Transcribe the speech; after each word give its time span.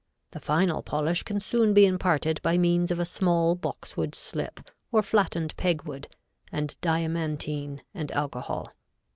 The 0.31 0.39
final 0.39 0.81
polish 0.81 1.21
can 1.21 1.39
soon 1.39 1.75
be 1.75 1.85
imparted 1.85 2.41
by 2.41 2.57
means 2.57 2.89
of 2.89 2.97
a 2.97 3.05
small 3.05 3.53
boxwood 3.53 4.15
slip, 4.15 4.59
or 4.91 5.03
flattened 5.03 5.55
peg 5.57 5.83
wood, 5.83 6.07
and 6.51 6.75
diamantine 6.81 7.81
and 7.93 8.11
alcohol. 8.11 8.71